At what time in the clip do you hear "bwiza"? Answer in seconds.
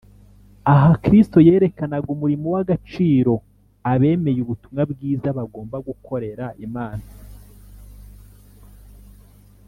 4.91-5.27